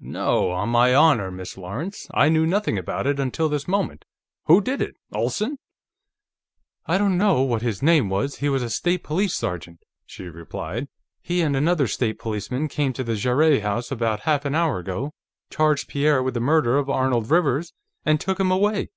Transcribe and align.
"No; 0.00 0.50
on 0.50 0.70
my 0.70 0.94
honor, 0.94 1.30
Miss 1.30 1.58
Lawrence. 1.58 2.08
I 2.14 2.30
knew 2.30 2.46
nothing 2.46 2.78
about 2.78 3.06
it 3.06 3.20
until 3.20 3.50
this 3.50 3.68
moment. 3.68 4.06
Who 4.46 4.62
did 4.62 4.80
it? 4.80 4.96
Olsen?" 5.12 5.58
"I 6.86 6.96
don't 6.96 7.18
know 7.18 7.42
what 7.42 7.60
his 7.60 7.82
name 7.82 8.08
was. 8.08 8.36
He 8.36 8.48
was 8.48 8.62
a 8.62 8.70
State 8.70 9.04
Police 9.04 9.34
sergeant," 9.34 9.80
she 10.06 10.24
replied. 10.24 10.88
"He 11.20 11.42
and 11.42 11.54
another 11.54 11.86
State 11.86 12.18
Policeman 12.18 12.66
came 12.68 12.94
to 12.94 13.04
the 13.04 13.14
Jarrett 13.14 13.60
house 13.60 13.90
about 13.90 14.20
half 14.20 14.46
an 14.46 14.54
hour 14.54 14.78
ago, 14.78 15.12
charged 15.50 15.86
Pierre 15.86 16.22
with 16.22 16.32
the 16.32 16.40
murder 16.40 16.78
of 16.78 16.88
Arnold 16.88 17.30
Rivers, 17.30 17.74
and 18.06 18.18
took 18.18 18.40
him 18.40 18.50
away. 18.50 18.88